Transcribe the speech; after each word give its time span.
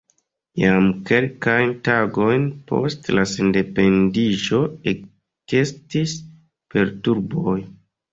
Jam 0.59 0.85
kelkajn 1.07 1.73
tagojn 1.87 2.47
post 2.71 3.09
la 3.17 3.25
sendependiĝo 3.31 4.61
ekestis 4.93 6.15
perturboj. 6.73 7.55